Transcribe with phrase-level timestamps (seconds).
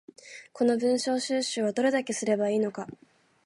[0.51, 2.87] この文章収集はどれだけすれば良いのか